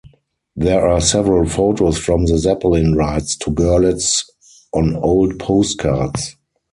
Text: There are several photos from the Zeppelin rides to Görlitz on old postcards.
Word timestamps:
There 0.55 0.87
are 0.89 0.99
several 0.99 1.47
photos 1.47 1.99
from 1.99 2.25
the 2.25 2.39
Zeppelin 2.39 2.95
rides 2.95 3.35
to 3.37 3.51
Görlitz 3.51 4.23
on 4.73 4.95
old 4.95 5.37
postcards. 5.37 6.37